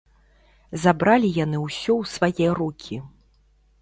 Забралі 0.83 1.29
яны 1.35 1.57
ўсё 1.65 1.91
ў 1.99 2.03
свае 2.15 2.47
рукі. 2.61 2.95